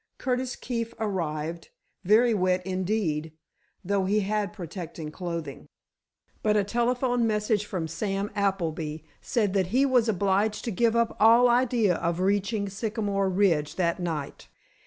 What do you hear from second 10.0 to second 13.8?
obliged to give up all idea of reaching Sycamore Ridge